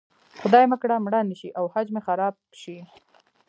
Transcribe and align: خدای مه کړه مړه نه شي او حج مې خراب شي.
خدای 0.41 0.65
مه 0.71 0.77
کړه 0.81 0.95
مړه 1.05 1.19
نه 1.29 1.35
شي 1.39 1.49
او 1.59 1.65
حج 1.73 1.87
مې 1.93 2.01
خراب 2.07 2.35
شي. 2.61 2.77